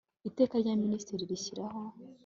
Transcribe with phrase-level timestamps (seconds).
[0.29, 1.81] iteka rya minisitiri rishyiraho